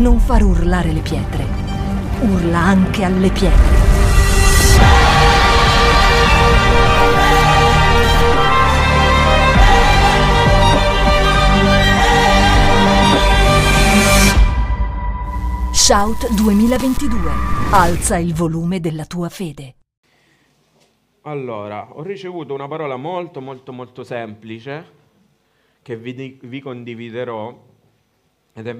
[0.00, 1.44] non far urlare le pietre.
[2.22, 3.78] Urla anche alle pietre.
[15.72, 17.30] Shout 2022.
[17.72, 19.74] Alza il volume della tua fede.
[21.22, 24.98] Allora, ho ricevuto una parola molto molto molto semplice
[25.82, 27.68] che vi, vi condividerò
[28.52, 28.76] ed è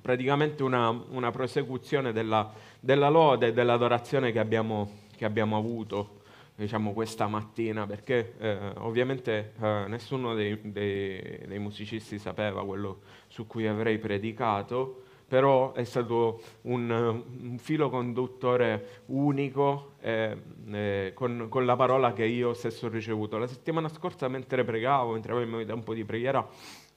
[0.00, 6.20] praticamente una, una prosecuzione della, della lode e dell'adorazione che abbiamo, che abbiamo avuto
[6.54, 13.46] diciamo, questa mattina, perché eh, ovviamente eh, nessuno dei, dei, dei musicisti sapeva quello su
[13.46, 20.36] cui avrei predicato, però è stato un, un filo conduttore unico eh,
[20.70, 23.38] eh, con, con, la parola che io stesso ho ricevuto.
[23.38, 26.46] La settimana scorsa, mentre pregavo, mentre avevo in tempo di preghiera,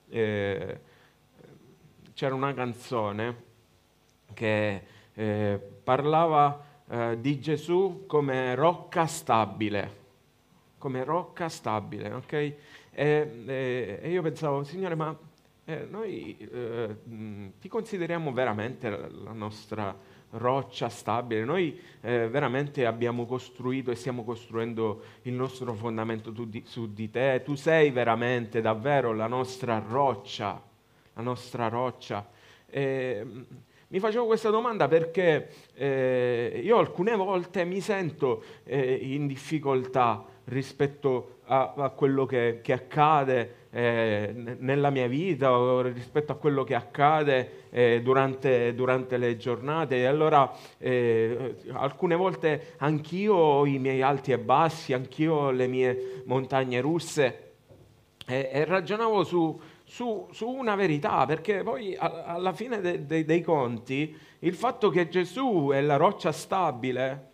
[0.10, 0.80] eh,
[2.16, 3.44] c'era una canzone
[4.34, 4.82] che
[5.14, 10.04] eh, parlava eh, di Gesù come rocca stabile,
[10.78, 12.32] come rocca stabile, ok?
[12.32, 12.56] E,
[12.92, 15.16] e, e io pensavo, Signore, ma
[15.66, 16.96] eh, noi eh,
[17.60, 19.94] ti consideriamo veramente la, nostra
[20.32, 26.94] roccia stabile, noi eh, veramente abbiamo costruito e stiamo costruendo il nostro fondamento di, su
[26.94, 30.74] di te, tu sei veramente davvero la nostra roccia,
[31.16, 32.28] la nostra roccia.
[32.72, 41.40] mi facevo questa domanda perché eh, io alcune volte mi sento eh, in difficoltà rispetto
[41.46, 46.76] a, a quello che, che accade eh, nella mia vita o rispetto a quello che
[46.76, 49.98] accade eh, durante, durante, le giornate.
[49.98, 55.68] E allora eh, alcune volte anch'io ho i miei alti e bassi, anch'io ho le
[55.68, 57.46] mie montagne russe
[58.28, 59.60] e, ragionavo su,
[59.96, 65.08] su, su, una verità, perché poi alla fine de, de, dei conti il fatto che
[65.08, 67.32] Gesù è la roccia stabile,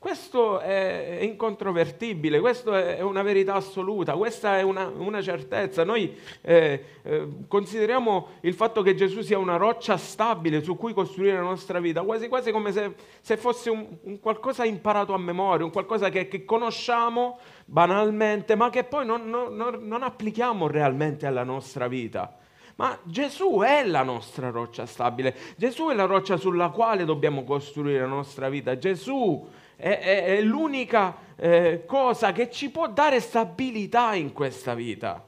[0.00, 5.84] questo è incontrovertibile, questa è una verità assoluta, questa è una, una certezza.
[5.84, 11.34] Noi eh, eh, consideriamo il fatto che Gesù sia una roccia stabile su cui costruire
[11.34, 15.66] la nostra vita, quasi quasi come se, se fosse un, un, qualcosa imparato a memoria,
[15.66, 21.44] un qualcosa che, che conosciamo banalmente, ma che poi non, non, non applichiamo realmente alla
[21.44, 22.38] nostra vita.
[22.76, 28.00] Ma Gesù è la nostra roccia stabile, Gesù è la roccia sulla quale dobbiamo costruire
[28.00, 29.46] la nostra vita, Gesù
[29.80, 35.24] è, è, è l'unica eh, cosa che ci può dare stabilità in questa vita.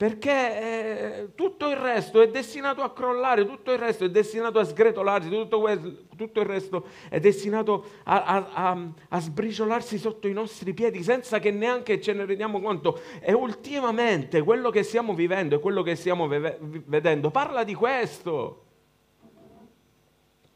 [0.00, 4.64] Perché eh, tutto il resto è destinato a crollare, tutto il resto è destinato a
[4.64, 10.32] sgretolarsi, tutto, questo, tutto il resto è destinato a, a, a, a, sbriciolarsi sotto i
[10.32, 12.98] nostri piedi senza che neanche ce ne rendiamo conto.
[13.20, 18.68] E ultimamente quello che stiamo vivendo e quello che stiamo ve- vedendo parla di questo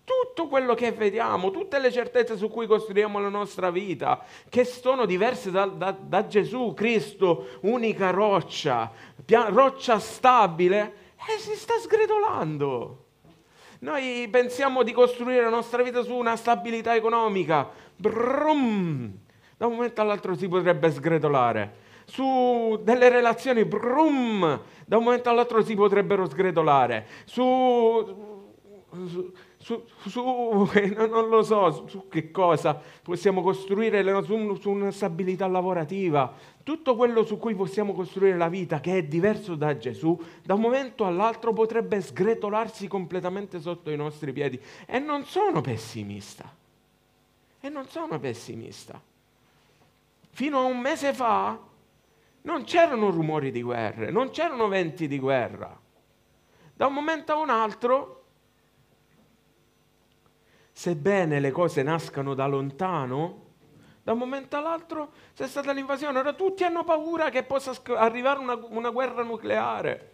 [0.05, 5.07] tutto quello che vediamo, tutte le certezze su cui costruiamo la nostra vita, che sono
[5.07, 8.91] diverse da, da, da Gesù Cristo, unica roccia,
[9.25, 13.03] pia- roccia stabile, e si sta sgretolando.
[13.81, 19.13] Noi pensiamo di costruire la nostra vita su una stabilità economica, brum,
[19.57, 21.83] da un momento all'altro si potrebbe sgretolare.
[22.07, 27.07] Su delle relazioni, brum, da un momento all'altro si potrebbero sgretolare.
[27.25, 28.53] Su,
[29.07, 29.33] su
[29.65, 35.47] su, su eh, non lo so, su che cosa possiamo costruire, su, su una stabilità
[35.47, 36.31] lavorativa,
[36.63, 40.61] tutto quello su cui possiamo costruire la vita, che è diverso da Gesù, da un
[40.61, 44.61] momento all'altro potrebbe sgretolarsi completamente sotto i nostri piedi.
[44.85, 46.45] E non sono pessimista.
[47.59, 49.01] E non sono pessimista.
[50.29, 51.59] Fino a un mese fa
[52.43, 55.75] non c'erano rumori di guerra, non c'erano venti di guerra.
[56.75, 58.24] Da un momento a un altro
[60.77, 63.43] sebbene le cose nascano da lontano,
[64.03, 66.19] da un momento all'altro c'è stata l'invasione.
[66.19, 70.11] Ora tutti hanno paura che possa arrivare una, una guerra nucleare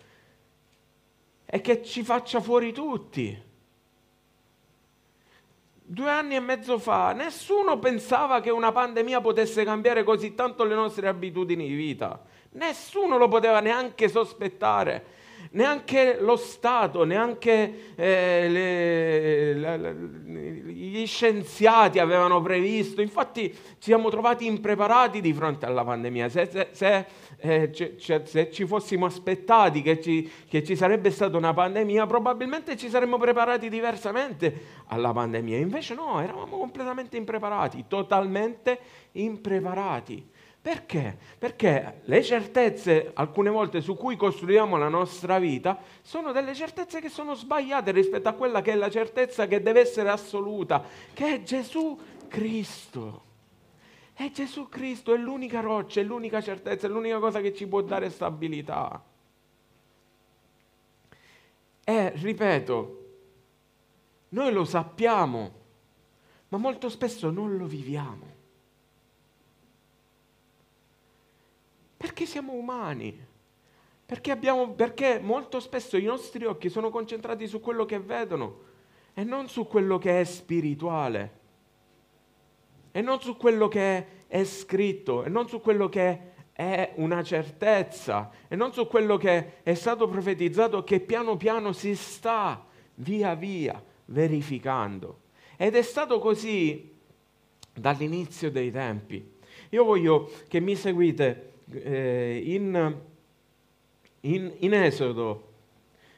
[1.46, 3.48] e che ci faccia fuori tutti.
[5.72, 10.74] Due anni e mezzo fa nessuno pensava che una pandemia potesse cambiare così tanto le
[10.74, 12.22] nostre abitudini di vita.
[12.50, 15.18] Nessuno lo poteva neanche sospettare
[15.52, 23.00] neanche lo Stato, neanche eh, le, la, la, gli scienziati avevano previsto.
[23.00, 26.28] Infatti ci siamo trovati impreparati di fronte alla pandemia.
[26.28, 27.06] Se, se, se,
[27.38, 32.06] eh, c- c- se ci fossimo aspettati che ci, che ci, sarebbe stata una pandemia,
[32.06, 35.58] probabilmente ci saremmo preparati diversamente alla pandemia.
[35.58, 38.78] Invece no, eravamo completamente impreparati, totalmente
[39.12, 40.29] impreparati.
[40.62, 41.16] Perché?
[41.38, 47.08] Perché le certezze, alcune volte su cui costruiamo la nostra vita, sono delle certezze che
[47.08, 50.84] sono sbagliate rispetto a quella che è la certezza che deve essere assoluta,
[51.14, 51.98] che è Gesù
[52.28, 53.28] Cristo.
[54.12, 57.80] È Gesù Cristo, è l'unica roccia, è l'unica certezza, è l'unica cosa che ci può
[57.80, 59.02] dare stabilità.
[61.82, 63.04] E, ripeto,
[64.28, 65.52] noi lo sappiamo,
[66.48, 68.29] ma molto spesso non lo viviamo.
[72.00, 73.14] Perché siamo umani.
[74.06, 78.60] Perché, abbiamo, perché molto spesso i nostri occhi sono concentrati su quello che vedono
[79.12, 81.38] e non su quello che è spirituale.
[82.90, 86.20] E non su quello che è, scritto, e non su quello che
[86.54, 91.94] è una certezza, e non su quello che è stato profetizzato che piano piano si
[91.94, 92.64] sta
[92.94, 95.18] via via verificando.
[95.58, 96.96] Ed è stato così
[97.74, 99.36] dall'inizio dei tempi.
[99.68, 102.96] Io voglio che mi seguite eh, in,
[104.20, 105.48] in, in Esodo,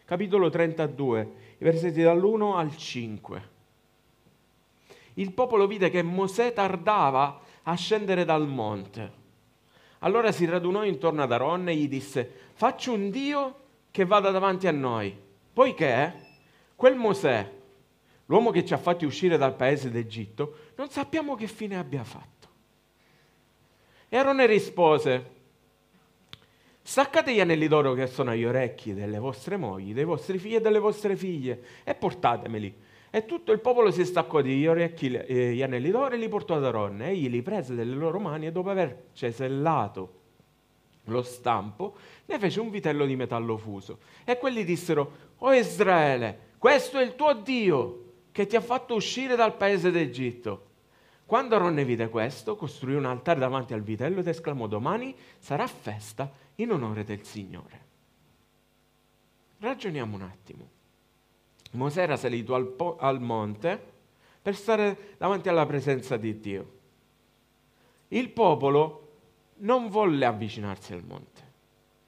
[0.04, 3.50] capitolo 32, i versetti dall'1 al 5.
[5.14, 9.20] Il popolo vide che Mosè tardava a scendere dal monte.
[10.00, 13.60] Allora si radunò intorno ad Aaron e gli disse, faccio un Dio
[13.90, 15.16] che vada davanti a noi,
[15.52, 16.31] poiché
[16.75, 17.50] quel Mosè,
[18.26, 22.48] l'uomo che ci ha fatti uscire dal paese d'Egitto, non sappiamo che fine abbia fatto.
[24.08, 25.31] E Aaron rispose,
[26.84, 30.61] Staccate gli anelli d'oro che sono agli orecchi delle vostre mogli, dei vostri figli e
[30.61, 32.75] delle vostre figlie e portatemeli.
[33.08, 36.56] E tutto il popolo si staccò degli orecchi eh, gli anelli d'oro e li portò
[36.56, 37.11] ad Aronne.
[37.11, 40.20] Egli li prese dalle loro mani e dopo aver cesellato
[41.06, 41.94] lo stampo,
[42.26, 43.99] ne fece un vitello di metallo fuso.
[44.25, 47.99] E quelli dissero, O Israele, questo è il tuo Dio
[48.32, 50.70] che ti ha fatto uscire dal paese d'Egitto.
[51.26, 56.31] Quando Aronne vide questo, costruì un altare davanti al vitello ed esclamò, domani sarà festa
[56.62, 57.80] in onore del Signore.
[59.58, 60.68] Ragioniamo un attimo.
[61.72, 63.90] Mosè era salito al, po- al monte
[64.42, 66.72] per stare davanti alla presenza di Dio.
[68.08, 68.98] Il popolo
[69.58, 71.50] non volle avvicinarsi al monte.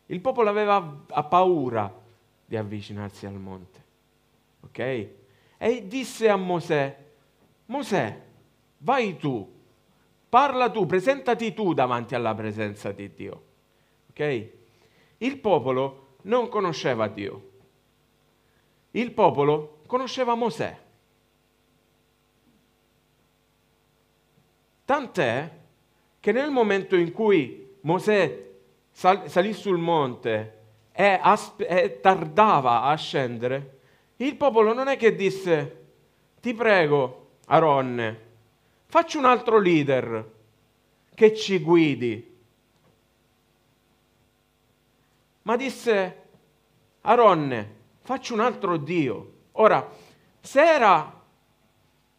[0.06, 2.02] Il popolo aveva paura
[2.44, 3.84] di avvicinarsi al monte.
[4.60, 5.08] Ok?
[5.56, 7.04] E disse a Mosè,
[7.66, 8.22] Mosè,
[8.78, 9.50] vai tu,
[10.28, 13.52] parla tu, presentati tu davanti alla presenza di Dio.
[14.14, 14.48] Ok?
[15.18, 17.50] Il popolo non conosceva Dio.
[18.92, 20.78] Il popolo conosceva Mosè.
[24.84, 25.50] Tant'è
[26.20, 28.50] che nel momento in cui Mosè
[28.92, 30.58] sal- salì sul monte
[30.92, 33.78] e, aspe- e tardava a scendere,
[34.16, 35.82] il popolo non è che disse,
[36.40, 38.20] ti prego, Aronne,
[38.86, 40.32] facci un altro leader
[41.14, 42.33] che ci guidi.
[45.44, 46.22] Ma disse
[47.02, 49.32] Aronne, faccio un altro Dio.
[49.52, 49.88] Ora,
[50.40, 51.22] se era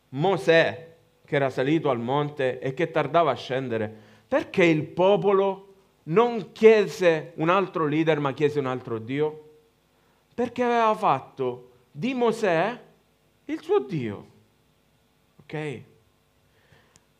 [0.09, 0.95] Mosè
[1.25, 3.93] che era salito al monte e che tardava a scendere,
[4.27, 5.73] perché il popolo
[6.03, 9.43] non chiese un altro leader ma chiese un altro Dio?
[10.35, 12.79] Perché aveva fatto di Mosè
[13.45, 14.27] il suo Dio.
[15.41, 15.81] Ok?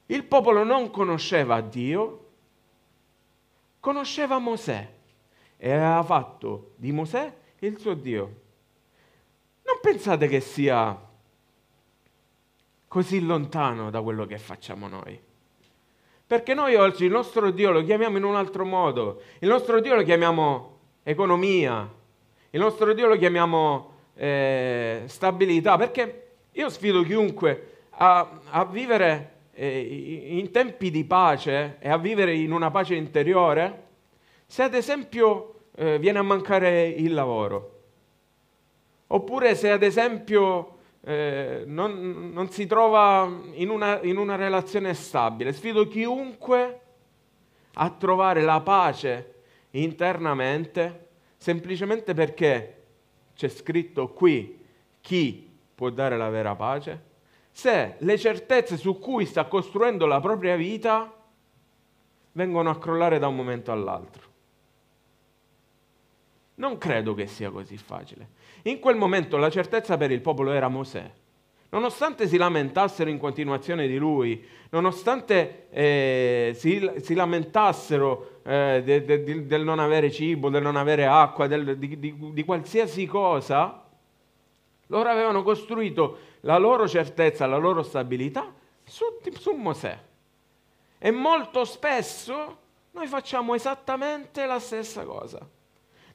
[0.07, 2.25] Il popolo non conosceva Dio,
[3.79, 4.93] conosceva Mosè
[5.57, 8.23] e aveva fatto di Mosè il suo Dio.
[9.63, 10.99] Non pensate che sia
[12.87, 15.19] così lontano da quello che facciamo noi.
[16.27, 19.21] Perché noi oggi il nostro Dio lo chiamiamo in un altro modo.
[19.39, 21.91] Il nostro Dio lo chiamiamo economia,
[22.49, 25.77] il nostro Dio lo chiamiamo eh, stabilità.
[25.77, 32.33] Perché io sfido chiunque a, a vivere eh, in tempi di pace e a vivere
[32.35, 33.83] in una pace interiore
[34.45, 37.81] se ad esempio eh, viene a mancare il lavoro,
[39.07, 45.53] oppure se ad esempio eh, non, non, si trova in una, in una relazione stabile.
[45.53, 46.79] Sfido chiunque
[47.73, 49.33] a trovare la pace
[49.71, 52.83] internamente semplicemente perché
[53.35, 54.63] c'è scritto qui
[55.01, 57.13] chi può dare la vera pace,
[57.51, 61.13] se le certezze su cui sta costruendo la propria vita
[62.31, 64.33] vengono a crollare da un momento all'altro.
[66.55, 68.29] Non credo che sia così facile.
[68.63, 71.11] In quel momento la certezza per il popolo era Mosè.
[71.69, 79.23] Nonostante si lamentassero in continuazione di lui, nonostante eh, si, si, lamentassero eh, de, de,
[79.23, 83.83] de, del non avere cibo, del non avere acqua, del, di, di, di qualsiasi cosa,
[84.87, 89.03] loro avevano costruito la loro certezza, la loro stabilità su,
[89.37, 89.99] su Mosè.
[90.97, 92.57] E molto spesso
[92.91, 95.45] noi facciamo esattamente la stessa cosa.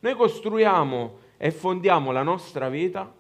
[0.00, 3.12] Noi costruiamo e fondiamo la nostra vita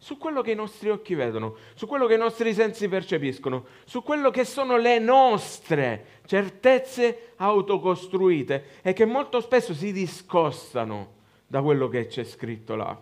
[0.00, 4.02] su quello che i nostri occhi vedono, su quello che i nostri sensi percepiscono, su
[4.02, 11.16] quello che sono le nostre certezze autocostruite e che molto spesso si discostano
[11.46, 12.96] da quello che c'è scritto là.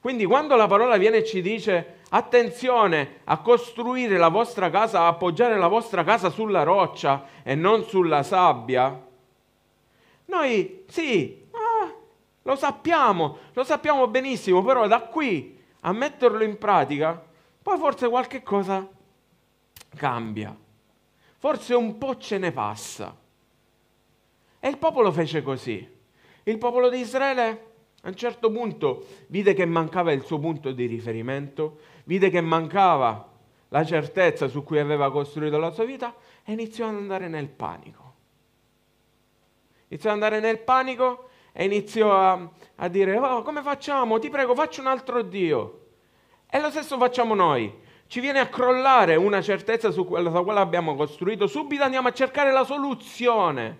[0.00, 5.06] Quindi quando la parola viene e ci dice attenzione a costruire la vostra casa, a
[5.08, 9.06] appoggiare la vostra casa sulla roccia e non sulla sabbia,
[10.26, 11.41] noi sì,
[12.42, 17.22] lo sappiamo, lo sappiamo benissimo, però da qui a metterlo in pratica,
[17.62, 18.88] poi forse qualche cosa
[19.96, 20.56] cambia,
[21.38, 23.16] forse un po' ce ne passa.
[24.58, 26.00] E il popolo fece così.
[26.44, 27.70] Il popolo di Israele
[28.02, 33.30] a un certo punto vide che mancava il suo punto di riferimento, vide che mancava
[33.68, 38.14] la certezza su cui aveva costruito la sua vita e iniziò ad andare nel panico.
[39.88, 44.18] Iniziò ad andare nel panico e iniziò a, a dire, oh, come facciamo?
[44.18, 45.80] Ti prego, facci un altro Dio.
[46.50, 47.72] E lo stesso facciamo noi.
[48.06, 52.12] Ci viene a crollare una certezza su quella su quale abbiamo costruito, subito andiamo a
[52.12, 53.78] cercare la soluzione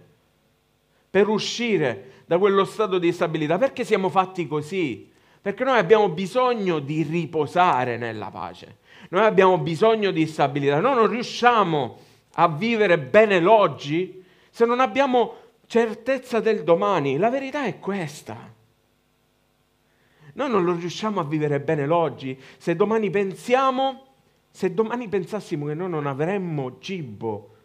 [1.10, 3.58] per uscire da quello stato di stabilità.
[3.58, 5.10] Perché siamo fatti così?
[5.40, 8.78] Perché noi abbiamo bisogno di riposare nella pace.
[9.10, 10.80] Noi abbiamo bisogno di stabilità.
[10.80, 11.98] Noi non riusciamo
[12.34, 15.34] a vivere bene l'oggi se non abbiamo
[15.72, 17.16] certezza del domani.
[17.16, 18.52] La verità è questa.
[20.34, 24.04] Noi non lo riusciamo a vivere bene l'oggi se domani pensiamo,
[24.50, 27.56] se domani pensassimo che noi non avremmo cibo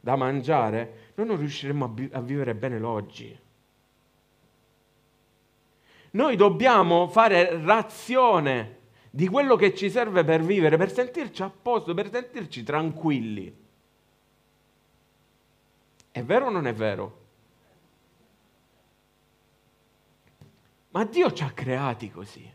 [0.00, 3.38] da mangiare, noi non riusciremo a, vi- a vivere bene l'oggi.
[6.12, 8.78] Noi dobbiamo fare razione
[9.10, 13.63] di quello che ci serve per vivere, per sentirci a posto, per sentirci tranquilli.
[16.14, 17.22] È vero o non è vero?
[20.90, 22.48] Ma Dio ci ha creati così.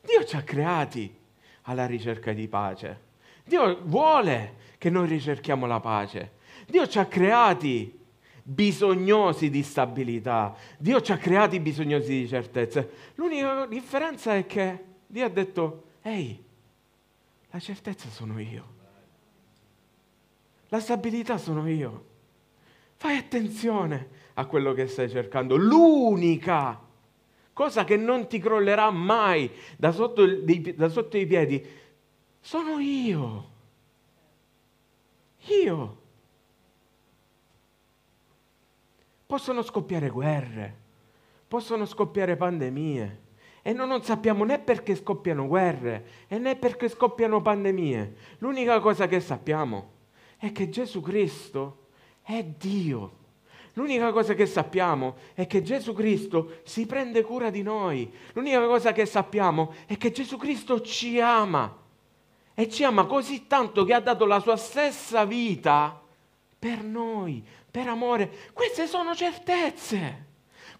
[0.00, 1.16] Dio ci ha creati
[1.62, 3.00] alla ricerca di pace.
[3.44, 6.32] Dio vuole che noi ricerchiamo la pace.
[6.66, 7.96] Dio ci ha creati
[8.42, 10.52] bisognosi di stabilità.
[10.76, 13.12] Dio ci ha creati bisognosi di certezze.
[13.14, 16.44] L'unica differenza è che Dio ha detto, ehi,
[17.50, 18.73] la certezza sono io.
[20.74, 22.04] La stabilità sono io.
[22.96, 25.54] Fai attenzione a quello che stai cercando.
[25.54, 26.80] L'unica
[27.52, 31.64] cosa che non ti crollerà mai da sotto, da sotto i piedi
[32.40, 33.50] sono io.
[35.62, 36.02] Io.
[39.26, 40.76] Possono scoppiare guerre,
[41.46, 43.20] possono scoppiare pandemie
[43.62, 48.16] e noi non sappiamo né perché scoppiano guerre né perché scoppiano pandemie.
[48.38, 49.93] L'unica cosa che sappiamo
[50.44, 51.86] è che Gesù Cristo
[52.22, 53.22] è Dio.
[53.72, 58.12] L'unica cosa che sappiamo è che Gesù Cristo si prende cura di noi.
[58.34, 61.74] L'unica cosa che sappiamo è che Gesù Cristo ci ama.
[62.52, 65.98] E ci ama così tanto che ha dato la sua stessa vita
[66.58, 68.30] per noi, per amore.
[68.52, 70.32] Queste sono certezze.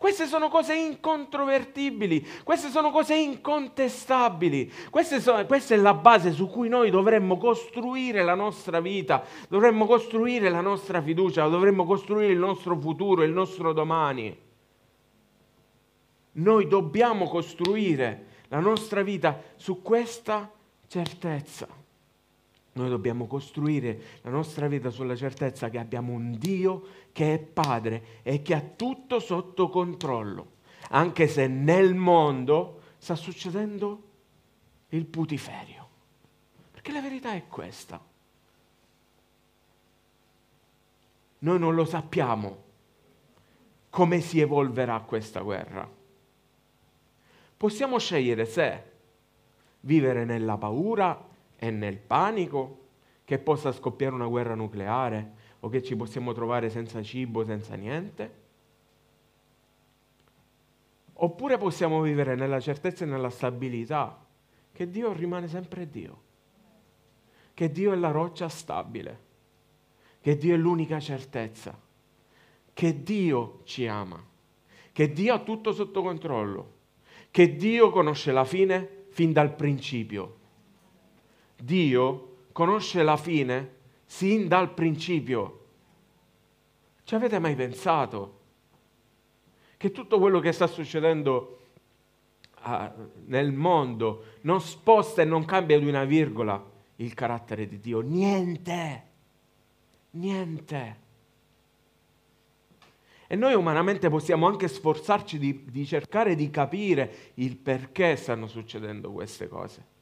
[0.04, 4.70] Queste sono cose incontrovertibili, queste sono cose incontestabili,
[5.18, 10.50] sono, questa è la base su cui noi dovremmo costruire la nostra vita, dovremmo costruire
[10.50, 14.38] la nostra fiducia, dovremmo costruire il nostro futuro, il nostro domani.
[16.32, 20.52] Noi dobbiamo costruire la nostra vita su questa
[20.86, 21.66] certezza.
[22.74, 28.20] Noi dobbiamo costruire la nostra vita sulla certezza che abbiamo un Dio che è Padre
[28.22, 30.54] e che ha tutto sotto controllo,
[30.90, 34.02] anche se nel mondo sta succedendo
[34.88, 35.88] il putiferio.
[36.72, 38.00] Perché la verità è questa.
[41.38, 42.62] Noi non lo sappiamo
[43.88, 45.88] come si evolverà questa guerra.
[47.56, 48.90] Possiamo scegliere se
[49.80, 51.32] vivere nella paura
[51.64, 52.80] e nel panico
[53.24, 58.42] che possa scoppiare una guerra nucleare o che ci possiamo trovare senza cibo, senza niente?
[61.14, 64.26] Oppure possiamo vivere nella certezza e nella stabilità
[64.72, 66.20] che Dio rimane sempre Dio,
[67.54, 69.18] che Dio è la roccia stabile,
[70.20, 71.80] che Dio è l'unica certezza,
[72.74, 74.22] che Dio ci ama,
[74.92, 76.72] che Dio ha tutto sotto controllo,
[77.30, 80.42] che Dio conosce la fine fin dal principio
[81.64, 83.72] Dio conosce la fine
[84.04, 85.60] sin dal principio.
[87.04, 88.40] Ci avete mai pensato
[89.76, 91.60] che tutto quello che sta succedendo
[92.64, 92.90] uh,
[93.26, 96.62] nel mondo non sposta e non cambia di una virgola
[96.96, 98.00] il carattere di Dio?
[98.00, 99.02] Niente,
[100.10, 101.02] niente.
[103.26, 109.10] E noi umanamente possiamo anche sforzarci di, di cercare di capire il perché stanno succedendo
[109.10, 109.92] queste cose.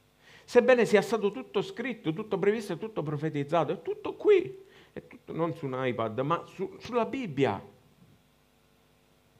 [0.45, 5.33] Sebbene sia stato tutto scritto, tutto previsto e tutto profetizzato, è tutto qui, è tutto
[5.33, 7.61] non su un iPad, ma su, sulla Bibbia.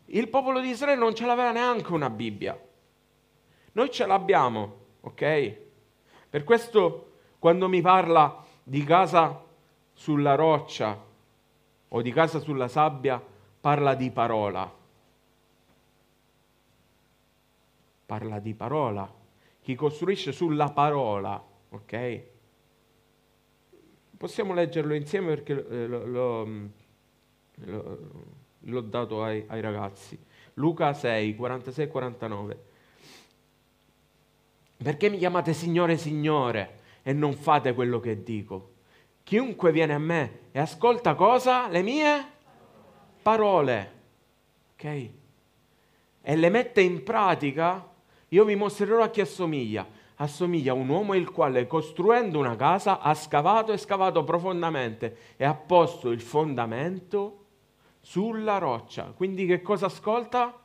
[0.06, 2.60] Il popolo di Israele non ce l'aveva neanche una Bibbia.
[3.74, 5.58] Noi ce l'abbiamo, ok?
[6.30, 9.44] Per questo quando mi parla di casa
[9.92, 10.98] sulla roccia
[11.90, 13.22] o di casa sulla sabbia,
[13.60, 14.72] parla di parola.
[18.06, 19.23] Parla di parola.
[19.64, 22.22] Chi costruisce sulla parola, ok?
[24.18, 26.48] Possiamo leggerlo insieme perché eh, lo, lo,
[27.56, 27.98] lo,
[28.60, 30.20] l'ho dato ai, ai ragazzi.
[30.56, 32.64] Luca 6, 46 49.
[34.84, 38.72] Perché mi chiamate Signore, Signore e non fate quello che dico?
[39.24, 41.70] Chiunque viene a me e ascolta cosa?
[41.70, 42.26] Le mie
[43.22, 43.92] parole.
[44.74, 45.10] Ok?
[46.22, 47.93] E le mette in pratica,
[48.34, 49.88] io vi mostrerò a chi assomiglia.
[50.16, 55.46] Assomiglia a un uomo il quale costruendo una casa ha scavato e scavato profondamente e
[55.46, 57.46] ha posto il fondamento
[58.00, 59.14] sulla roccia.
[59.16, 60.62] Quindi che cosa ascolta?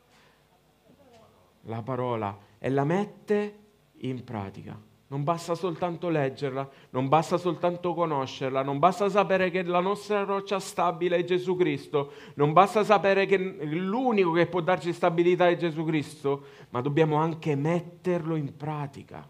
[1.62, 3.58] La parola e la mette
[3.98, 4.87] in pratica.
[5.10, 10.60] Non basta soltanto leggerla, non basta soltanto conoscerla, non basta sapere che la nostra roccia
[10.60, 15.82] stabile è Gesù Cristo, non basta sapere che l'unico che può darci stabilità è Gesù
[15.86, 19.26] Cristo, ma dobbiamo anche metterlo in pratica.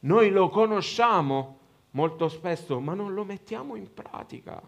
[0.00, 1.58] Noi lo conosciamo
[1.90, 4.62] molto spesso, ma non lo mettiamo in pratica.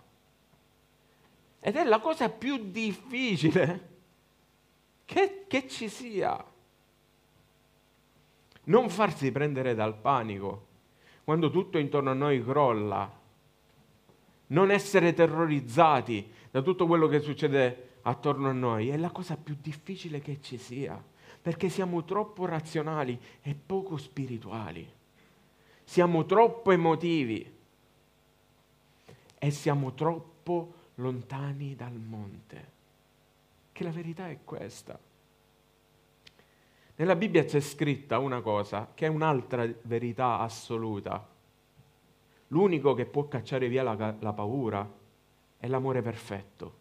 [1.60, 3.88] Ed è la cosa più difficile
[5.04, 6.44] che, che ci sia
[8.68, 10.66] non farsi prendere dal panico.
[11.24, 13.10] Quando tutto intorno a noi crolla,
[14.48, 19.56] non essere terrorizzati da tutto quello che succede attorno a noi è la cosa più
[19.60, 21.02] difficile che ci sia,
[21.40, 24.90] perché siamo troppo razionali e poco spirituali,
[25.84, 27.56] siamo troppo emotivi
[29.38, 32.70] e siamo troppo lontani dal monte,
[33.72, 34.98] che la verità è questa.
[36.98, 41.28] Nella Bibbia c'è scritta una cosa che è un'altra verità assoluta.
[42.48, 44.96] L'unico che può cacciare via la, la paura
[45.58, 46.74] è l'amore perfetto,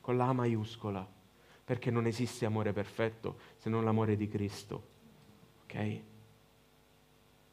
[0.00, 1.04] con la A maiuscola,
[1.64, 4.82] perché non esiste amore perfetto se non l'amore di Cristo.
[5.64, 6.00] Ok?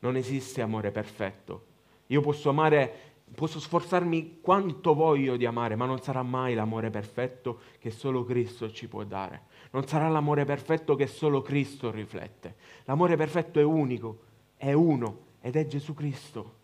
[0.01, 1.65] Non esiste amore perfetto.
[2.07, 7.61] Io posso amare posso sforzarmi quanto voglio di amare, ma non sarà mai l'amore perfetto
[7.79, 9.43] che solo Cristo ci può dare.
[9.71, 12.55] Non sarà l'amore perfetto che solo Cristo riflette.
[12.85, 14.19] L'amore perfetto è unico,
[14.57, 16.59] è uno ed è Gesù Cristo.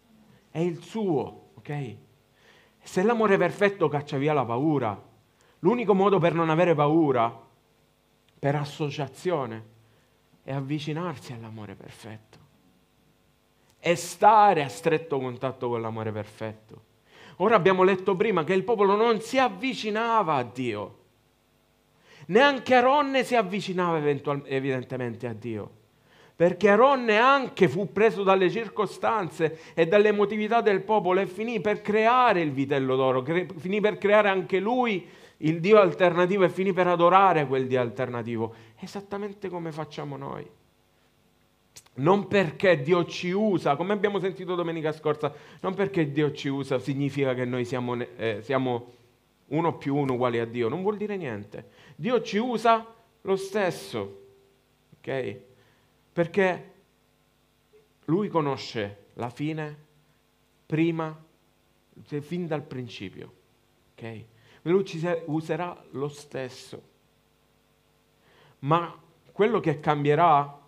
[0.49, 1.95] È il suo, ok?
[2.80, 5.01] Se l'amore perfetto caccia via la paura,
[5.60, 7.45] l'unico modo per non avere paura,
[8.39, 9.75] per associazione,
[10.43, 12.46] è avvicinarsi all'amore perfetto
[13.88, 16.82] e stare a stretto contatto con l'amore perfetto.
[17.38, 20.95] Ora abbiamo letto prima che il popolo non si avvicinava a Dio.
[22.26, 25.71] Neanche Aronne si avvicinava evidentemente a Dio.
[26.36, 31.82] Perché Aronne anche fu preso dalle circostanze e dalle emotività del popolo e finì per
[31.82, 36.73] creare il vitello d'oro, cre- finì per creare anche lui il Dio alternativo e finì
[36.73, 40.45] per adorare quel Dio alternativo, esattamente come facciamo noi
[41.97, 46.79] non perché Dio ci usa, come abbiamo sentito domenica scorsa, non perché Dio ci usa
[46.79, 48.93] significa che noi siamo, eh, siamo
[49.47, 51.69] uno più uno uguali a Dio, non vuol dire niente.
[51.95, 52.86] Dio ci usa
[53.21, 54.25] lo stesso,
[54.97, 55.39] ok?
[56.13, 56.73] Perché
[58.05, 59.86] Lui conosce la fine
[60.65, 61.25] prima,
[62.03, 63.33] fin dal principio,
[63.93, 64.23] ok?
[64.63, 66.95] Lui ci userà lo stesso.
[68.60, 68.95] Ma
[69.31, 70.65] quello che cambierà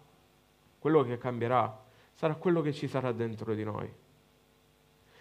[0.79, 3.89] quello che cambierà sarà quello che ci sarà dentro di noi.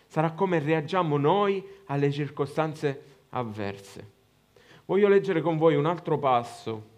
[0.07, 4.17] Sarà come reagiamo noi alle circostanze avverse.
[4.87, 6.97] Voglio leggere con voi un altro passo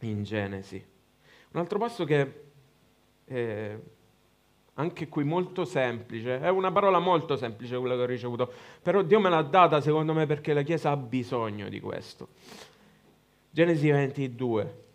[0.00, 0.82] in Genesi,
[1.50, 2.42] un altro passo che
[3.24, 3.78] è
[4.74, 9.18] anche qui molto semplice, è una parola molto semplice quella che ho ricevuto, però Dio
[9.18, 12.28] me l'ha data secondo me perché la Chiesa ha bisogno di questo.
[13.50, 14.86] Genesi 22.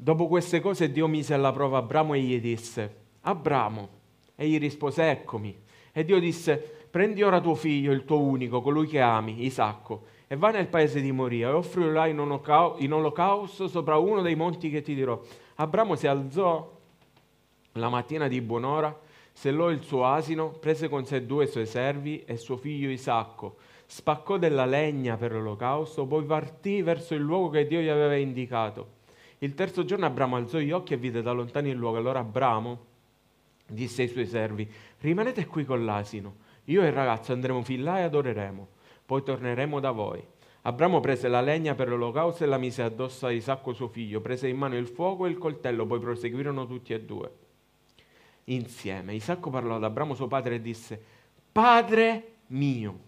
[0.00, 3.88] Dopo queste cose Dio mise alla prova Abramo e gli disse, Abramo,
[4.36, 5.52] egli rispose, eccomi.
[5.90, 6.56] E Dio disse,
[6.88, 11.00] prendi ora tuo figlio, il tuo unico, colui che ami, Isacco, e vai nel paese
[11.00, 12.40] di Moria e offrilo in,
[12.78, 15.20] in olocausto sopra uno dei monti che ti dirò.
[15.56, 16.78] Abramo si alzò
[17.72, 18.96] la mattina di buon'ora,
[19.32, 24.36] sellò il suo asino, prese con sé due suoi servi e suo figlio Isacco, spaccò
[24.36, 28.97] della legna per l'olocausto, poi partì verso il luogo che Dio gli aveva indicato.
[29.38, 31.98] Il terzo giorno Abramo alzò gli occhi e vide da lontano il luogo.
[31.98, 32.86] Allora Abramo
[33.66, 34.68] disse ai suoi servi,
[35.00, 38.68] rimanete qui con l'asino, io e il ragazzo andremo fin là e adoreremo,
[39.04, 40.24] poi torneremo da voi.
[40.62, 44.48] Abramo prese la legna per l'olocausto e la mise addosso a Isacco suo figlio, prese
[44.48, 47.30] in mano il fuoco e il coltello, poi proseguirono tutti e due
[48.44, 49.14] insieme.
[49.14, 51.00] Isacco parlò ad Abramo suo padre e disse,
[51.52, 53.06] Padre mio,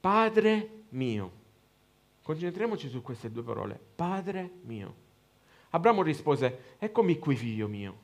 [0.00, 1.44] Padre mio.
[2.26, 4.94] Concentriamoci su queste due parole, Padre mio.
[5.70, 7.98] Abramo rispose, eccomi qui figlio mio.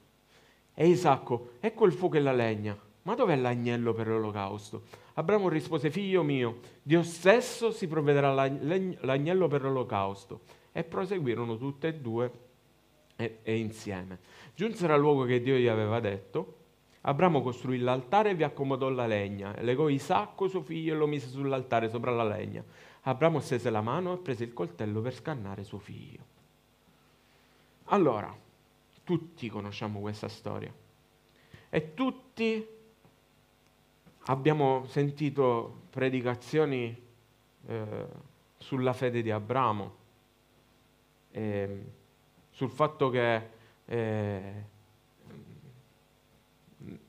[0.74, 4.84] E Isacco, ecco il fuoco e la legna, ma dov'è l'agnello per l'olocausto?
[5.14, 10.42] Abramo rispose, figlio mio, Dio stesso si provvederà l'agnello per l'olocausto.
[10.70, 12.30] E proseguirono tutte e due
[13.16, 14.20] e, e insieme.
[14.54, 16.58] Giunsero al luogo che Dio gli aveva detto.
[17.00, 21.26] Abramo costruì l'altare e vi accomodò la legna, legò Isacco suo figlio e lo mise
[21.26, 22.64] sull'altare sopra la legna.
[23.04, 26.30] Abramo stese la mano e prese il coltello per scannare suo figlio.
[27.86, 28.34] Allora,
[29.02, 30.72] tutti conosciamo questa storia
[31.68, 32.64] e tutti
[34.26, 36.96] abbiamo sentito predicazioni
[37.66, 38.06] eh,
[38.56, 39.94] sulla fede di Abramo,
[41.32, 41.84] eh,
[42.50, 43.48] sul fatto che
[43.86, 44.64] eh,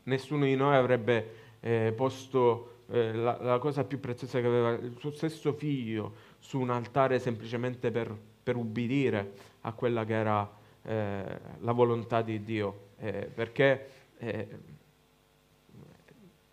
[0.04, 4.96] nessuno di noi avrebbe eh, posto eh, la, la, cosa più preziosa che aveva, il
[4.98, 11.40] suo stesso figlio, su un altare semplicemente per, per ubbidire a quella che era eh,
[11.60, 12.92] la volontà di Dio.
[12.98, 14.48] Eh, perché eh,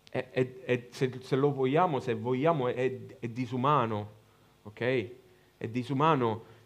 [0.09, 4.11] è, se, se, lo vogliamo, se vogliamo, è, è disumano,
[4.63, 5.09] ok?
[5.57, 6.59] È disumano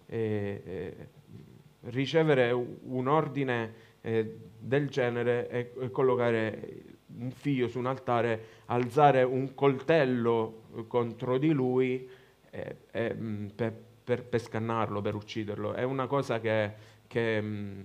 [1.86, 6.84] ricevere un ordine eh, del genere e, e, collocare
[7.20, 12.08] un figlio su un altare, alzare un coltello contro di lui
[12.50, 13.16] eh, eh,
[13.56, 13.74] per,
[14.04, 15.74] per, per, scannarlo, per ucciderlo.
[15.74, 16.74] È una cosa che,
[17.08, 17.84] che mh,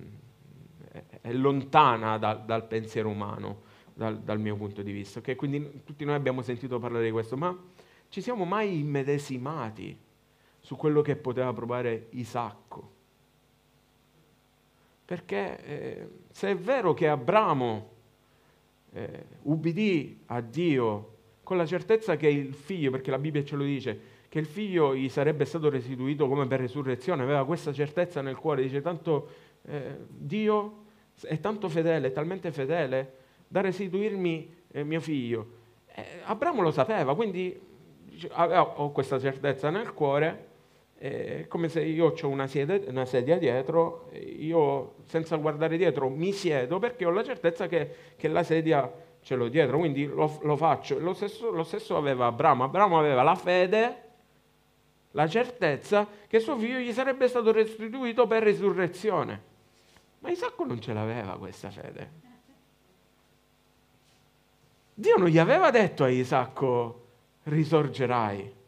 [1.21, 3.62] è lontana da, dal pensiero umano,
[3.95, 5.21] dal, dal, mio punto di vista.
[5.21, 5.35] Okay?
[5.35, 7.57] Quindi tutti noi abbiamo sentito parlare di questo, ma
[8.09, 9.99] ci siamo mai immedesimati
[10.61, 12.99] su quello che poteva provare Isacco?
[15.05, 17.99] Perché eh, se è vero che Abramo
[18.92, 23.64] eh, ubbidì a Dio con la certezza che il figlio, perché la Bibbia ce lo
[23.64, 28.37] dice, che il figlio gli sarebbe stato restituito come per resurrezione, aveva questa certezza nel
[28.37, 29.29] cuore, dice tanto
[29.62, 30.85] eh, Dio
[31.22, 33.14] è tanto fedele, è talmente fedele
[33.46, 35.59] da restituirmi eh, mio figlio.
[35.92, 37.59] Eh, Abramo lo sapeva, quindi
[38.05, 40.48] dice, ho questa certezza nel cuore,
[41.01, 46.31] è come se io ho una sedia, una sedia, dietro, io senza guardare dietro mi
[46.31, 50.57] siedo perché ho la certezza che, che la sedia ce l'ho dietro, quindi lo, lo
[50.57, 50.99] faccio.
[50.99, 52.65] Lo stesso, lo stesso, aveva Abramo.
[52.65, 54.03] Abramo aveva la fede,
[55.13, 59.49] la certezza che suo figlio gli sarebbe stato restituito per risurrezione.
[60.19, 62.11] Ma Isacco non ce l'aveva questa fede.
[64.93, 67.07] Dio non gli aveva detto a Isacco
[67.45, 68.59] risorgerai.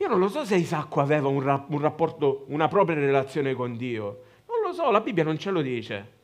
[0.00, 3.76] Io non lo so se Isacco aveva un, rap- un rapporto, una propria relazione con
[3.76, 4.22] Dio.
[4.46, 6.16] Non lo so, la Bibbia non ce lo dice.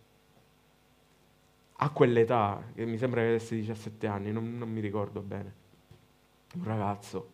[1.79, 5.55] A quell'età, che mi sembra che avesse 17 anni, non, non mi ricordo bene.
[6.55, 7.31] Un ragazzo.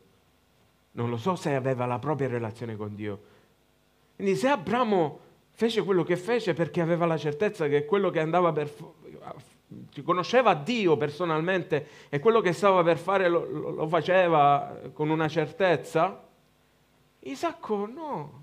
[0.93, 3.21] Non lo so se aveva la propria relazione con Dio.
[4.17, 8.51] Quindi se Abramo fece quello che fece perché aveva la certezza che quello che andava
[8.51, 8.73] per
[10.03, 16.29] conosceva Dio personalmente e quello che stava per fare lo, lo, faceva con una certezza,
[17.21, 18.43] Isacco no.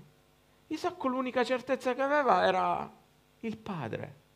[0.68, 2.96] Isacco l'unica certezza che aveva era
[3.40, 4.26] il padre.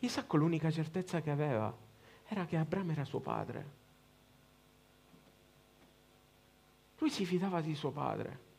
[0.00, 1.74] Isacco l'unica certezza che aveva
[2.26, 3.82] era che Abramo era suo padre.
[6.98, 8.52] Lui si fidava di suo padre.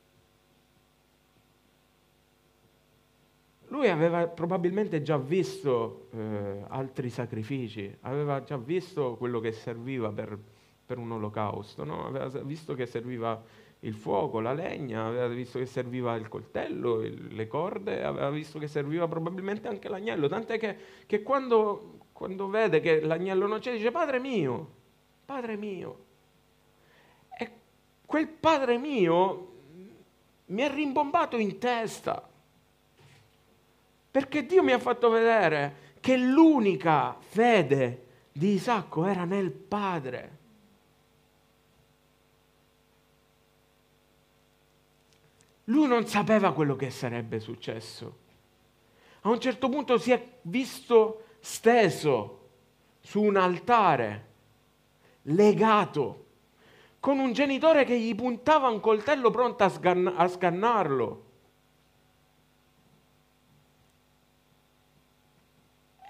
[3.68, 10.38] Lui aveva probabilmente già visto eh, altri sacrifici, aveva già visto quello che serviva per,
[10.86, 12.06] per un olocausto, no?
[12.06, 13.42] aveva visto che serviva
[13.80, 18.60] il fuoco, la legna, aveva visto che serviva il coltello, il, le corde, aveva visto
[18.60, 23.74] che serviva probabilmente anche l'agnello, tant'è che, che quando, quando vede che l'agnello non c'è
[23.74, 24.70] dice Padre mio,
[25.26, 26.04] Padre mio.
[27.38, 27.52] E
[28.06, 29.54] quel Padre mio
[30.48, 32.30] mi è rimbombato in testa
[34.16, 40.35] perché Dio mi ha fatto vedere che l'unica fede di Isacco era nel Padre.
[45.66, 48.24] Lui non sapeva quello che sarebbe successo.
[49.22, 52.50] A un certo punto si è visto steso
[53.00, 54.34] su un altare,
[55.24, 56.26] legato,
[57.00, 61.24] con un genitore che gli puntava un coltello pronto a, sganna- a scannarlo.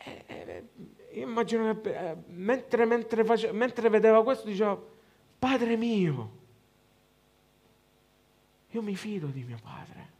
[0.03, 0.63] E, e,
[1.13, 4.81] io immagino che eh, mentre, mentre, face- mentre vedeva questo diceva,
[5.39, 6.34] Padre mio,
[8.75, 10.13] io mi fido di mio padre.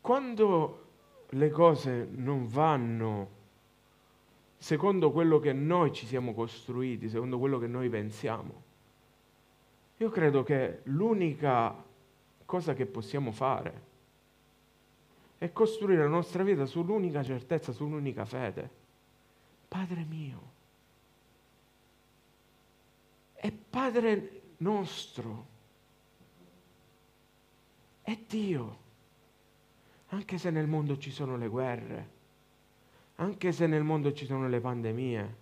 [0.00, 0.86] Quando
[1.28, 3.38] le cose non vanno
[4.56, 8.62] secondo quello che noi ci siamo costruiti, secondo quello che noi pensiamo.
[9.98, 11.84] Io credo che l'unica
[12.46, 13.88] cosa che possiamo fare
[15.36, 18.70] è costruire la nostra vita sull'unica certezza, sull'unica fede.
[19.68, 20.58] Padre mio.
[23.40, 25.46] È Padre nostro.
[28.02, 28.88] È Dio
[30.08, 32.10] anche se nel mondo ci sono le guerre,
[33.16, 35.36] anche se nel mondo ci sono le pandemie,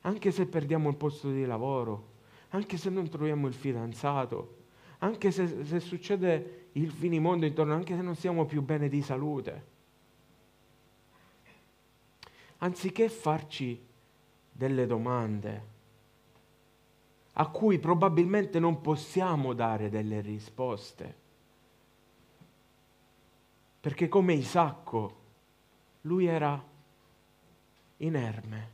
[0.00, 2.14] anche se perdiamo il posto di lavoro,
[2.50, 4.64] anche se non troviamo il fidanzato,
[4.98, 9.74] anche se, se succede il finimondo intorno, anche se non siamo più bene di salute.
[12.58, 13.78] Anziché farci
[14.50, 15.74] delle domande
[17.38, 21.24] a cui probabilmente non possiamo dare delle risposte,
[23.80, 25.24] perché come Isacco,
[26.02, 26.62] lui era
[27.98, 28.70] inerme,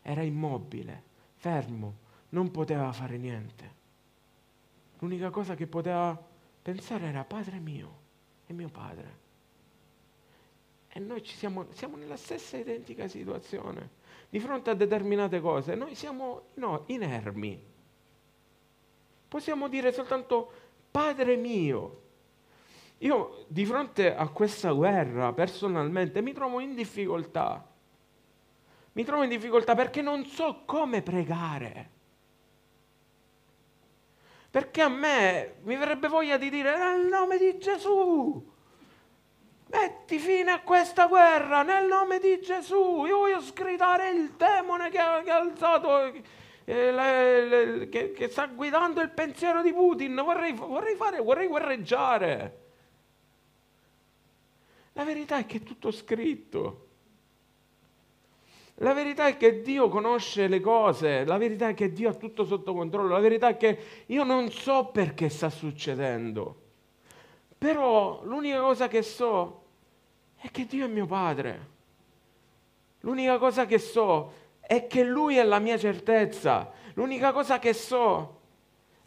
[0.00, 1.02] era immobile,
[1.34, 1.96] fermo,
[2.30, 3.76] non poteva fare niente.
[5.00, 6.20] L'unica cosa che poteva
[6.62, 8.00] pensare era Padre mio
[8.46, 9.26] e mio Padre.
[10.88, 13.96] E noi siamo, siamo nella stessa identica situazione.
[14.30, 17.64] Di fronte a determinate cose, noi siamo no, inermi.
[19.28, 20.50] Possiamo dire soltanto
[20.90, 22.02] Padre mio,
[22.98, 27.64] io di fronte a questa guerra personalmente mi trovo in difficoltà.
[28.92, 31.90] Mi trovo in difficoltà perché non so come pregare.
[34.50, 38.56] Perché a me mi verrebbe voglia di dire nel nome di Gesù.
[39.70, 43.04] Metti fine a questa guerra nel nome di Gesù.
[43.04, 46.04] Io voglio sgridare il demone che ha, che ha alzato,
[46.64, 50.14] eh, le, le, che, che, sta guidando il pensiero di Putin.
[50.14, 52.66] Vorrei, vorrei fare, vorrei guerreggiare.
[54.94, 56.86] La verità è che è tutto scritto.
[58.80, 62.44] La verità è che Dio conosce le cose, la verità è che Dio ha tutto
[62.44, 66.67] sotto controllo, la verità è che io non so perché sta succedendo,
[67.58, 69.64] però l'unica cosa che so
[70.36, 71.76] è che Dio è mio padre.
[73.00, 76.70] L'unica cosa che so è che Lui è la mia certezza.
[76.94, 78.38] L'unica cosa che so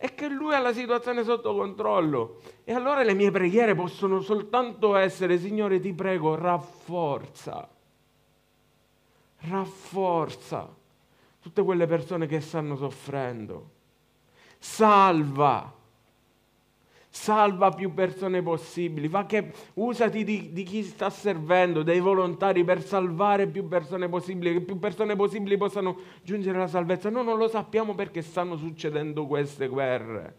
[0.02, 2.42] è che lui ha la situazione sotto controllo.
[2.64, 7.70] E allora le mie preghiere possono soltanto essere, Signore, ti prego, rafforza,
[9.42, 10.74] rafforza
[11.40, 13.70] tutte quelle persone che stanno soffrendo.
[14.58, 15.72] Salva
[17.14, 22.82] salva più persone possibili, fa che usati di, di, chi sta servendo, dei volontari per
[22.82, 27.10] salvare più persone possibili, che più persone possibili possano giungere alla salvezza.
[27.10, 30.36] Noi non lo sappiamo perché stanno succedendo queste guerre,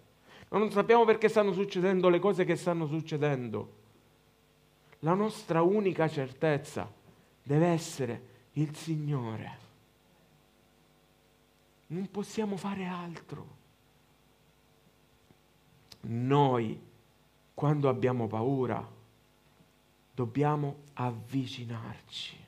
[0.49, 3.81] non sappiamo perché stanno succedendo le cose che stanno succedendo.
[5.01, 6.91] La nostra unica certezza
[7.43, 9.59] deve essere il Signore.
[11.89, 13.61] Non possiamo fare altro.
[16.03, 16.81] Noi,
[17.55, 18.87] quando abbiamo paura,
[20.15, 22.41] dobbiamo avvicinarci.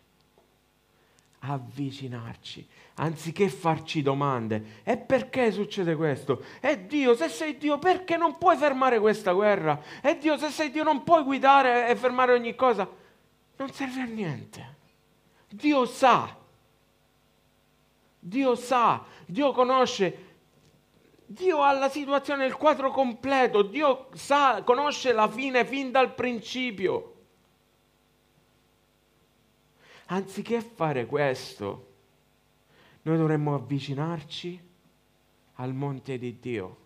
[1.46, 4.80] Avvicinarci, anziché farci domande.
[4.82, 6.42] E perché succede questo?
[6.60, 9.80] E Dio, se sei Dio, perché non puoi fermare questa guerra?
[10.00, 12.88] E Dio, se sei Dio, non puoi guidare e fermare ogni cosa?
[13.56, 14.76] Non serve a niente.
[15.48, 16.42] Dio sa.
[18.26, 20.33] Dio sa, Dio conosce
[21.26, 27.12] Dio ha la situazione, il quadro completo, Dio sa, conosce la fine fin dal principio.
[30.06, 31.92] Anziché fare questo,
[33.02, 34.62] noi dovremmo avvicinarci
[35.54, 36.76] al monte di Dio,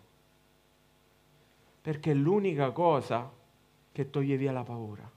[1.81, 3.29] perché è l'unica cosa
[3.91, 5.11] che toglie via la paura.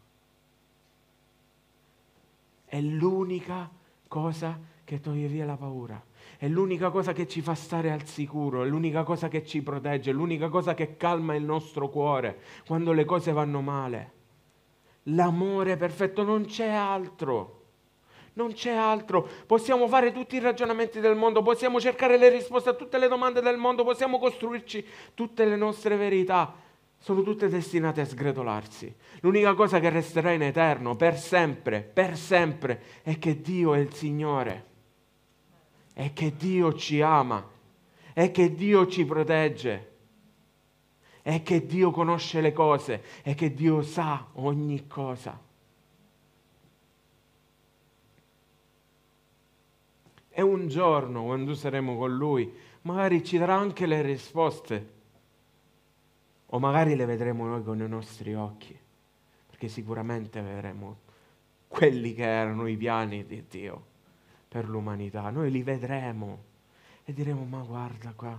[2.64, 3.70] È l'unica
[4.08, 6.10] cosa che toglie via la paura
[6.42, 10.10] è l'unica cosa che ci fa stare al sicuro, è l'unica cosa che ci protegge,
[10.10, 14.12] è l'unica cosa che calma il nostro cuore quando le cose vanno male.
[15.04, 17.66] L'amore perfetto non c'è altro.
[18.32, 19.24] Non c'è altro.
[19.46, 23.40] Possiamo fare tutti i ragionamenti del mondo, possiamo cercare le risposte a tutte le domande
[23.40, 26.52] del mondo, possiamo costruirci tutte le nostre verità.
[26.98, 28.92] Sono tutte destinate a sgretolarsi.
[29.20, 33.94] L'unica cosa che resterà in eterno, per sempre, per sempre, è che Dio è il
[33.94, 34.70] Signore.
[35.92, 37.46] È che Dio ci ama.
[38.12, 39.90] È che Dio ci protegge.
[41.22, 43.02] È che Dio conosce le cose.
[43.22, 45.38] È che Dio sa ogni cosa.
[50.34, 52.50] E un giorno, quando saremo con Lui,
[52.82, 55.00] magari ci darà anche le risposte.
[56.46, 58.76] O magari le vedremo noi con i nostri occhi,
[59.46, 61.00] perché sicuramente vedremo
[61.68, 63.90] quelli che erano i piani di Dio
[64.52, 65.30] per l'umanità.
[65.30, 66.44] Noi li vedremo
[67.04, 68.38] e diremo, ma guarda qua,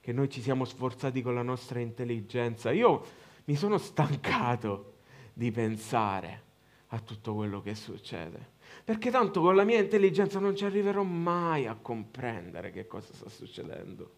[0.00, 2.72] che noi ci siamo sforzati con la nostra intelligenza.
[2.72, 3.04] Io
[3.44, 4.94] mi sono stancato
[5.32, 6.42] di pensare
[6.88, 8.50] a tutto quello che succede.
[8.84, 13.28] Perché tanto con la mia intelligenza non ci arriverò mai a comprendere che cosa sta
[13.28, 14.10] succedendo.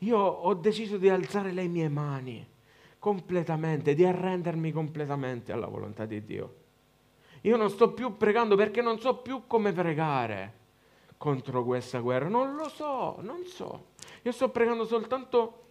[0.00, 2.46] Io ho deciso di alzare le mie mani
[2.98, 6.66] completamente, di arrendermi completamente alla volontà di Dio.
[7.42, 10.54] Io non sto più pregando perché non so più come pregare
[11.16, 12.28] contro questa guerra.
[12.28, 13.88] Non lo so, non so.
[14.22, 15.66] Io sto pregando soltanto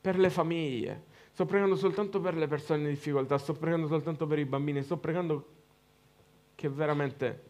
[0.00, 4.38] per le famiglie, Sto pregando soltanto per le persone in difficoltà, sto pregando soltanto per
[4.38, 5.46] i bambini, sto pregando
[6.54, 7.42] che veramente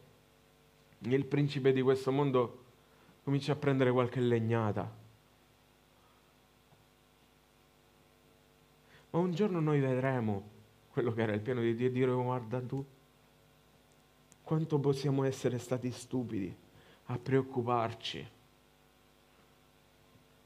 [1.03, 2.65] il principe di questo mondo
[3.23, 4.93] cominci a prendere qualche legnata.
[9.11, 10.49] Ma un giorno noi vedremo
[10.91, 12.85] quello che era il piano di Dio e dire guarda tu,
[14.47, 16.57] quanto possiamo essere stati stupidi
[17.07, 18.35] a preoccuparci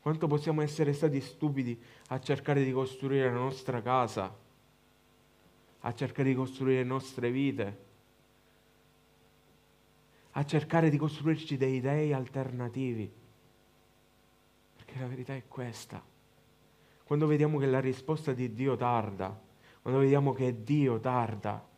[0.00, 4.34] quanto possiamo essere stati stupidi a cercare di costruire la nostra casa,
[5.80, 7.78] a cercare di costruire le nostre vite,
[10.32, 13.12] a cercare di costruirci dei dei alternativi.
[14.76, 16.02] Perché la verità è questa.
[17.04, 19.38] Quando vediamo che la risposta di Dio tarda,
[19.82, 21.68] quando vediamo che Dio tarda,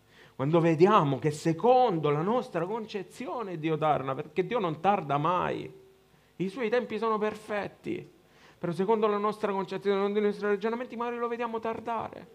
[0.42, 5.72] quando vediamo che secondo la nostra concezione Dio tarda, perché Dio non tarda mai,
[6.34, 8.12] i suoi tempi sono perfetti,
[8.58, 12.28] però secondo la nostra concezione, secondo i nostri ragionamenti, magari lo vediamo tardare.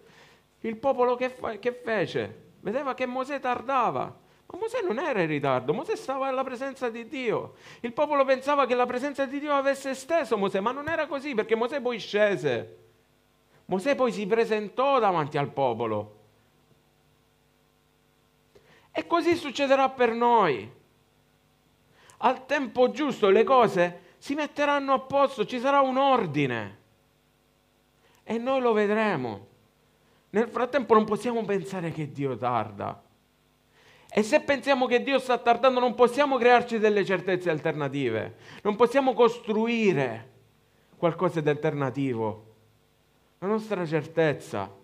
[0.61, 2.51] Il popolo che, fa, che fece?
[2.61, 4.03] Vedeva che Mosè tardava.
[4.03, 7.55] Ma Mosè non era in ritardo, Mosè stava alla presenza di Dio.
[7.81, 11.35] Il popolo pensava che la presenza di Dio avesse steso Mosè, ma non era così
[11.35, 12.77] perché Mosè poi scese.
[13.65, 16.16] Mosè poi si presentò davanti al popolo.
[18.97, 20.67] E così succederà per noi
[22.17, 26.77] al tempo giusto le cose si metteranno a posto, ci sarà un ordine
[28.23, 29.45] e noi lo vedremo.
[30.31, 32.99] Nel frattempo non possiamo pensare che Dio tarda.
[34.09, 39.13] E se pensiamo che Dio sta tardando non possiamo crearci delle certezze alternative, non possiamo
[39.13, 40.31] costruire
[40.97, 42.55] qualcosa di alternativo.
[43.37, 44.75] La nostra certezza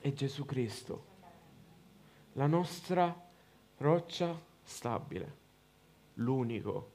[0.00, 1.07] è Gesù Cristo,
[2.38, 3.12] la nostra
[3.78, 5.36] roccia stabile,
[6.14, 6.92] l'unico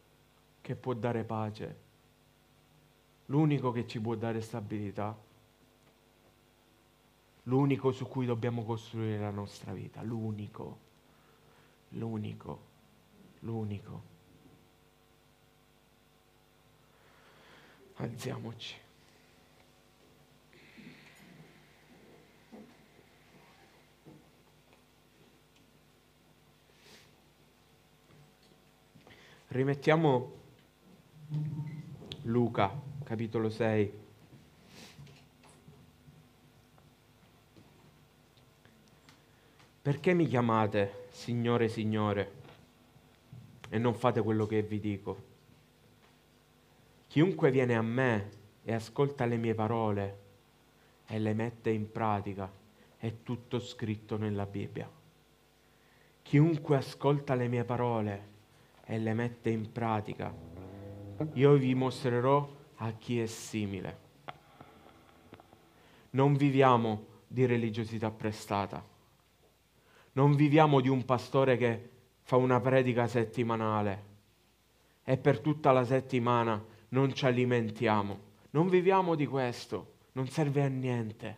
[0.62, 1.82] che può dare pace,
[3.26, 5.14] l'unico che ci può dare stabilità,
[7.44, 10.80] l'unico su cui dobbiamo costruire la nostra vita, l'unico,
[11.90, 12.62] l'unico,
[13.40, 14.02] l'unico.
[17.96, 18.76] Alziamoci.
[29.54, 30.32] Rimettiamo
[32.24, 33.94] Luca, capitolo 6.
[39.80, 42.32] Perché mi chiamate Signore, Signore,
[43.70, 45.24] e non fate quello che vi dico?
[47.06, 48.30] Chiunque viene a me
[48.64, 50.18] e ascolta le mie parole
[51.06, 52.52] e le mette in pratica,
[52.98, 54.90] è tutto scritto nella Bibbia.
[56.24, 58.32] Chiunque ascolta le mie parole
[58.86, 60.34] e le mette in pratica,
[61.34, 64.00] io vi mostrerò a chi è simile.
[66.12, 68.84] Non viviamo di religiosità prestata,
[70.14, 71.90] non viviamo di un pastore che
[72.22, 74.12] fa una predica settimanale
[75.04, 78.32] e per tutta la settimana non ci alimentiamo.
[78.52, 81.38] Non viviamo di questo, non serve a niente.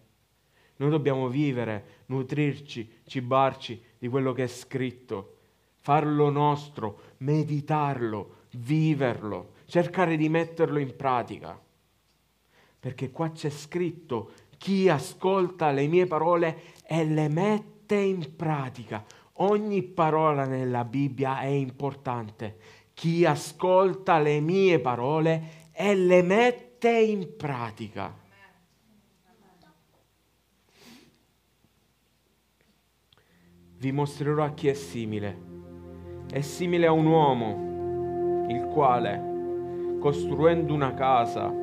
[0.77, 5.34] Noi dobbiamo vivere, nutrirci, cibarci di quello che è scritto,
[5.85, 11.61] farlo nostro, meditarlo, viverlo cercare di metterlo in pratica.
[12.79, 19.05] Perché qua c'è scritto, chi ascolta le mie parole e le mette in pratica,
[19.39, 22.57] Ogni parola nella Bibbia è importante.
[22.93, 28.17] Chi ascolta le mie parole e le mette in pratica.
[33.77, 35.44] Vi mostrerò a chi è simile.
[36.31, 41.53] È simile a un uomo, il quale, costruendo una casa,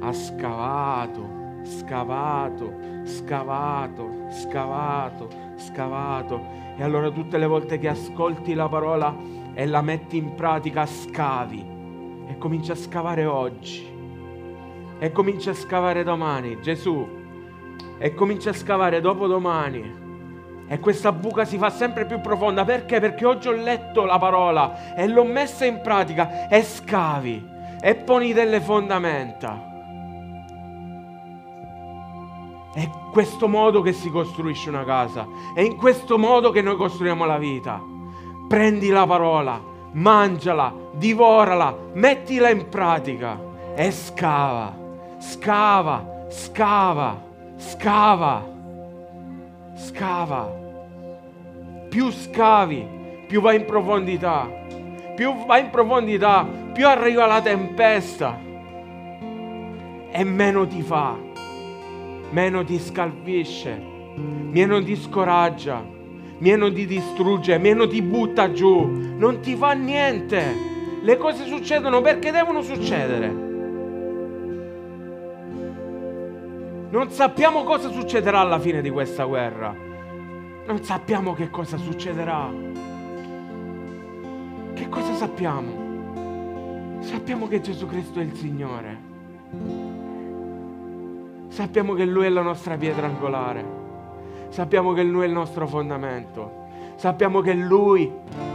[0.00, 1.28] ha scavato,
[1.62, 2.72] scavato,
[3.04, 6.40] scavato, scavato, scavato.
[6.76, 9.14] E allora tutte le volte che ascolti la parola
[9.54, 11.76] e la metti in pratica, scavi.
[12.28, 13.86] E cominci a scavare oggi.
[14.98, 17.06] E cominci a scavare domani, Gesù.
[17.98, 20.07] E cominci a scavare dopodomani.
[20.68, 22.64] E questa buca si fa sempre più profonda.
[22.64, 23.00] Perché?
[23.00, 28.32] Perché oggi ho letto la parola e l'ho messa in pratica e scavi e poni
[28.34, 29.66] delle fondamenta.
[32.74, 35.26] È questo modo che si costruisce una casa.
[35.54, 37.80] È in questo modo che noi costruiamo la vita.
[38.46, 39.60] Prendi la parola,
[39.92, 43.38] mangiala, divorala, mettila in pratica
[43.74, 44.76] e scava,
[45.18, 47.20] scava, scava,
[47.56, 48.46] scava,
[49.78, 50.52] scava.
[51.88, 52.86] Più scavi,
[53.26, 54.48] più vai in profondità.
[55.14, 58.38] Più vai in profondità, più arriva la tempesta
[60.10, 61.26] e meno ti fa
[62.30, 63.80] meno ti scalfisce,
[64.50, 65.84] meno ti scoraggia,
[66.38, 70.66] meno ti distrugge, meno ti butta giù, non ti fa niente.
[71.02, 73.47] Le cose succedono perché devono succedere.
[76.90, 79.74] Non sappiamo cosa succederà alla fine di questa guerra.
[80.66, 82.50] Non sappiamo che cosa succederà.
[84.72, 87.00] Che cosa sappiamo?
[87.00, 88.98] Sappiamo che Gesù Cristo è il Signore.
[91.48, 93.64] Sappiamo che Lui è la nostra pietra angolare.
[94.48, 96.66] Sappiamo che Lui è il nostro fondamento.
[96.96, 98.10] Sappiamo che Lui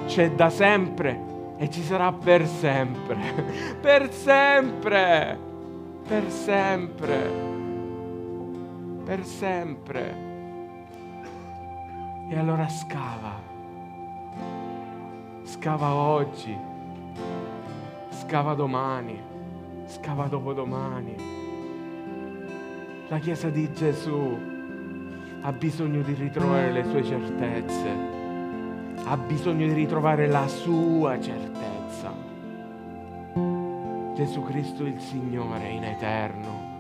[0.08, 1.20] c'è da sempre
[1.58, 3.18] e ci sarà per sempre.
[3.80, 5.38] per sempre.
[6.08, 7.53] Per sempre.
[9.04, 10.32] Per sempre.
[12.30, 13.40] E allora scava.
[15.44, 16.58] Scava oggi.
[18.10, 19.22] Scava domani.
[19.86, 21.34] Scava dopodomani
[23.14, 24.40] la Chiesa di Gesù
[25.42, 27.90] ha bisogno di ritrovare le sue certezze,
[29.04, 32.12] ha bisogno di ritrovare la sua certezza.
[34.16, 36.73] Gesù Cristo il Signore in eterno,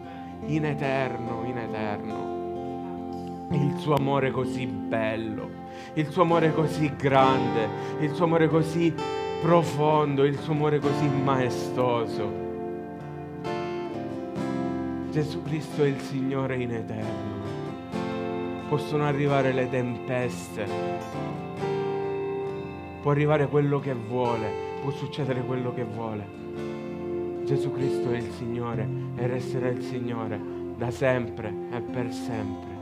[0.47, 2.31] in eterno, in eterno.
[3.51, 5.49] Il suo amore così bello,
[5.93, 7.67] il suo amore così grande,
[7.99, 8.93] il suo amore così
[9.41, 12.43] profondo, il suo amore così maestoso
[15.13, 17.41] Gesù Cristo è il Signore in eterno.
[18.67, 20.65] Possono arrivare le tempeste,
[22.99, 24.49] può arrivare quello che vuole,
[24.81, 26.25] può succedere quello che vuole.
[27.45, 30.39] Gesù Cristo è il Signore e resterà il Signore
[30.77, 32.72] da sempre e per sempre.